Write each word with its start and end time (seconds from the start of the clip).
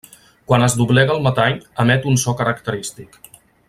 Quan 0.51 0.63
es 0.67 0.75
doblega 0.79 1.13
el 1.17 1.21
metall 1.27 1.59
emet 1.85 2.11
un 2.13 2.21
so 2.25 2.37
característic. 2.43 3.25